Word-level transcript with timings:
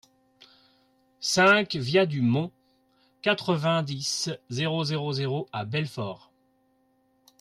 cinq 1.19 1.75
via 1.75 2.07
du 2.07 2.21
Mont, 2.23 2.51
quatre-vingt-dix, 3.21 4.31
zéro 4.49 4.83
zéro 4.83 5.13
zéro 5.13 5.47
à 5.53 5.63
Belfort 5.63 6.31